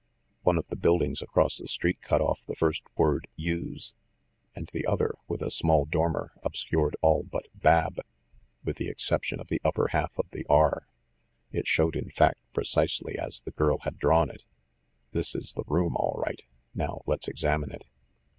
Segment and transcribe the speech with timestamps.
[0.41, 3.93] One of the buildings across the street cut off the first word, "use,"
[4.55, 7.99] and the other, with a small dormer, obscured all after "bab"
[8.63, 10.87] with the exception of the upper half of the R.
[11.51, 14.43] It showed, in fact, precisely as the girl had drawn it.
[15.11, 16.41] "This is the room, all right.
[16.73, 17.85] Now let's examine it."